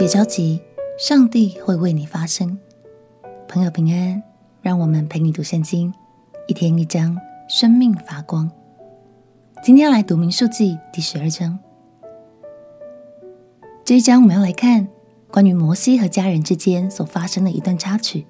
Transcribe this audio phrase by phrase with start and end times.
[0.00, 0.58] 别着急，
[0.96, 2.58] 上帝会为你发声。
[3.46, 4.22] 朋友平安，
[4.62, 5.92] 让我们陪你读圣经，
[6.48, 7.14] 一天一章，
[7.50, 8.50] 生命发光。
[9.62, 11.58] 今天要来读民数记第十二章。
[13.84, 14.88] 这一章我们要来看
[15.30, 18.26] 关于摩西和家人之间所发生的一段插曲。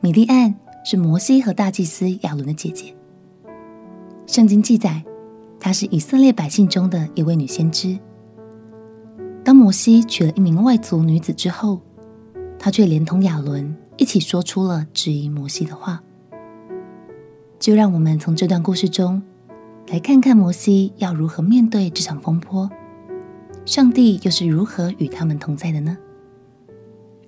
[0.00, 2.94] 米利暗是摩西和大祭司亚伦的姐姐。
[4.26, 5.04] 圣经记载，
[5.60, 7.98] 她是以色列百姓中的一位女先知。
[9.44, 11.80] 当摩西娶了一名外族女子之后，
[12.58, 16.00] 他却连同亚伦一起说出了质疑摩西的话。
[17.58, 19.22] 就让我们从这段故事中
[19.88, 22.70] 来看看摩西要如何面对这场风波，
[23.64, 25.96] 上帝又是如何与他们同在的呢？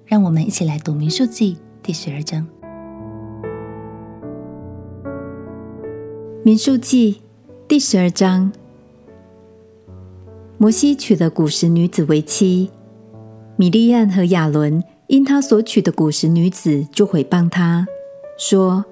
[0.06, 2.46] 让我们一起来读民数记第十二章。
[6.44, 7.22] 民数记
[7.66, 8.52] 第十二章。
[10.64, 12.70] 摩西娶了古时女子为妻，
[13.56, 17.86] 米利暗和亚伦因他所娶的古时女子就毁谤他，
[18.38, 18.86] 说：“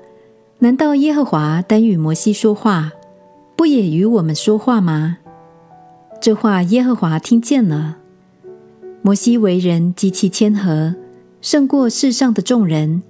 [0.60, 2.92] 难道耶和华单与摩西说话，
[3.56, 5.16] 不也与我们说话吗？”
[6.20, 7.96] 这话耶和华听见了。
[9.00, 10.94] 摩西为人极其谦和，
[11.40, 13.02] 胜过世上的众人。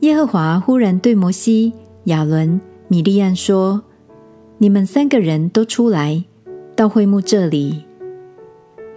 [0.00, 1.72] 耶和华忽然对摩西、
[2.04, 3.84] 亚伦、米利暗说
[4.60, 6.24] ：“你们三个人都出来。”
[6.76, 7.84] 到会幕这里，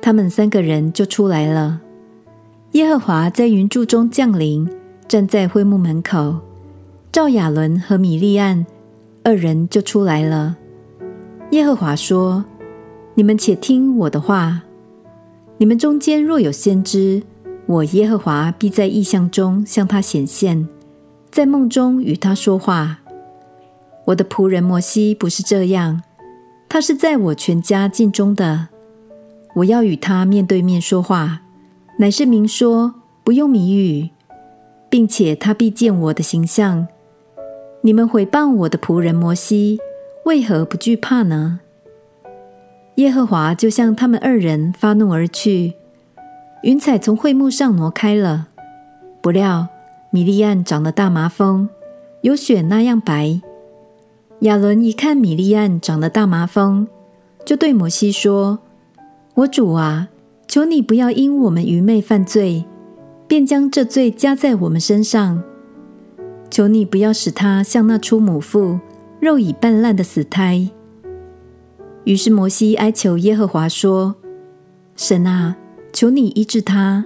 [0.02, 1.80] 他们三个人就出来了。
[2.72, 4.68] 耶和华在云柱中降临，
[5.08, 6.40] 站在会幕门口，
[7.12, 8.66] 赵亚伦和米利暗
[9.24, 10.58] 二人就出来了。
[11.52, 12.44] 耶和华说
[13.14, 14.64] ：“你们且听我的话。
[15.60, 17.22] 你们中间若有先知，
[17.68, 20.68] 我耶和华必在异象中向他显现，
[21.30, 23.02] 在梦中与他说话。
[24.06, 26.02] 我的仆人摩西不是这样。”
[26.70, 28.68] 他是在我全家境中的，
[29.56, 31.42] 我要与他面对面说话，
[31.98, 32.94] 乃是明说，
[33.24, 34.10] 不用谜语，
[34.90, 36.88] 并且他必见我的形象。
[37.82, 39.80] 你们毁谤我的仆人摩西，
[40.26, 41.62] 为何不惧怕呢？
[42.96, 45.74] 耶和华就向他们二人发怒而去，
[46.64, 48.48] 云彩从会幕上挪开了。
[49.22, 49.68] 不料
[50.10, 51.70] 米利暗长了大麻风，
[52.22, 53.40] 有雪那样白。
[54.42, 56.88] 亚伦一看米利暗长了大麻风，
[57.44, 58.60] 就对摩西说
[59.34, 60.10] ：“我主啊，
[60.48, 62.64] 求你不要因我们愚昧犯罪，
[63.28, 65.42] 便将这罪加在我们身上。
[66.52, 68.80] 求你不要使他像那出母腹、
[69.20, 70.70] 肉已半烂的死胎。”
[72.06, 74.18] 于是摩西哀求耶和华说
[74.96, 75.58] ：“神啊，
[75.92, 77.04] 求你医治他。”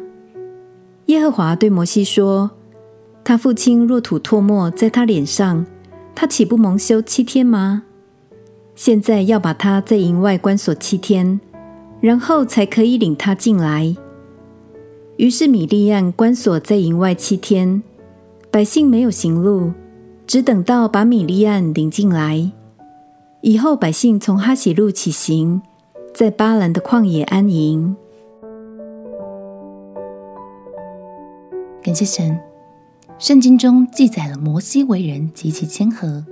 [1.08, 2.52] 耶和华对摩西说
[3.24, 5.66] ：“他父亲若吐唾沫在他脸上。”
[6.13, 7.83] 他岂不蒙羞七天吗？
[8.75, 11.39] 现在要把他在营外关锁七天，
[11.99, 13.95] 然后才可以领他进来。
[15.17, 17.83] 于是米利暗关锁在营外七天，
[18.49, 19.72] 百姓没有行路，
[20.25, 22.51] 只等到把米利暗领进来。
[23.41, 25.61] 以后百姓从哈洗路起行，
[26.13, 27.95] 在巴兰的旷野安营。
[31.83, 32.50] 感谢神。
[33.22, 36.26] 圣经中记载了摩西为人极其谦和，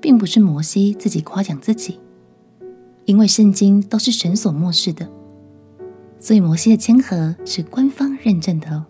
[0.00, 1.98] 并不是摩西自己夸奖自己，
[3.06, 5.10] 因为圣经都是神所默示的，
[6.20, 8.86] 所以摩西的谦和是官方认证的哦。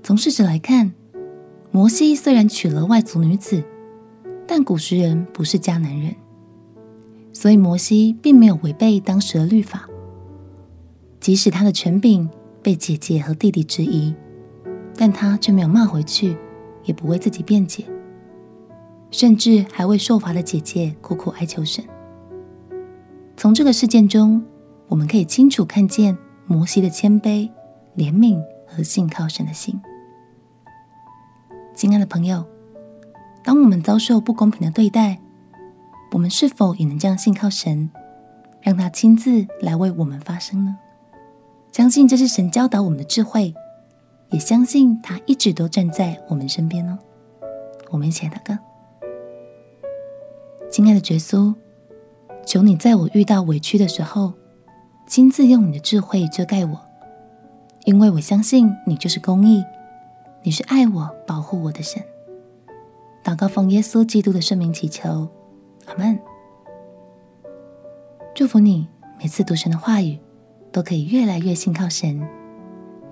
[0.00, 0.92] 从事实来看，
[1.72, 3.64] 摩西虽然娶了外族女子，
[4.46, 6.14] 但古时人不是迦南人，
[7.32, 9.88] 所以摩西并没有违背当时的律法，
[11.18, 12.30] 即使他的权柄
[12.62, 14.14] 被姐姐和弟弟质疑。
[15.00, 16.36] 但他却没有骂回去，
[16.82, 17.86] 也不为自己辩解，
[19.12, 21.84] 甚至还为受罚的姐姐苦苦哀求神。
[23.36, 24.44] 从这个事件中，
[24.88, 27.48] 我们可以清楚看见摩西的谦卑、
[27.96, 29.80] 怜悯和信靠神的心。
[31.76, 32.44] 亲爱的朋友，
[33.44, 35.20] 当我们遭受不公平的对待，
[36.10, 37.88] 我们是否也能这样信靠神，
[38.60, 40.76] 让他亲自来为我们发声呢？
[41.70, 43.54] 相信这是神教导我们的智慧。
[44.30, 46.98] 也相信他一直都站在我们身边哦。
[47.90, 48.58] 我们一起来祷告，
[50.70, 51.54] 亲爱的耶稣，
[52.44, 54.34] 求你在我遇到委屈的时候，
[55.06, 56.78] 亲自用你的智慧遮盖我，
[57.84, 59.64] 因为我相信你就是公义，
[60.42, 62.02] 你是爱我、保护我的神。
[63.24, 65.26] 祷告奉耶稣基督的圣名祈求，
[65.86, 66.18] 阿门。
[68.34, 68.86] 祝福你，
[69.18, 70.18] 每次读神的话语，
[70.70, 72.37] 都可以越来越信靠神。